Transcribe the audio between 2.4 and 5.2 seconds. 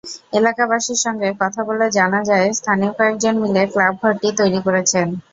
স্থানীয় কয়েকজন মিলে ক্লাবঘরটি তৈরি করেছেন।